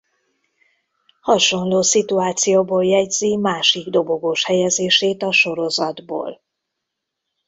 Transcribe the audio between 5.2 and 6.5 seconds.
a sorozatból.